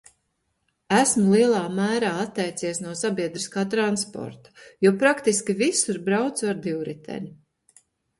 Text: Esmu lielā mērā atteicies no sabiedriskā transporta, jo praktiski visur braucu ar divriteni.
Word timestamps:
Esmu 0.99 1.33
lielā 1.33 1.59
mērā 1.79 2.13
atteicies 2.21 2.79
no 2.85 2.93
sabiedriskā 3.01 3.65
transporta, 3.73 4.55
jo 4.87 4.93
praktiski 5.03 5.57
visur 5.61 6.01
braucu 6.09 6.49
ar 6.55 6.59
divriteni. 6.65 7.31